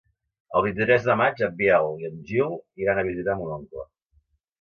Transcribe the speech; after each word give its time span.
El 0.59 0.63
vint-i-tres 0.67 1.03
de 1.09 1.15
maig 1.19 1.43
en 1.47 1.53
Biel 1.59 1.89
i 2.03 2.07
en 2.09 2.15
Gil 2.31 2.55
iran 2.85 3.03
a 3.03 3.05
visitar 3.09 3.37
mon 3.43 3.53
oncle. 3.59 3.85